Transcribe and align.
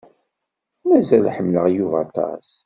Mazal 0.87 1.25
ḥemmleɣ 1.35 1.65
Yuba 1.75 1.97
aṭas. 2.05 2.47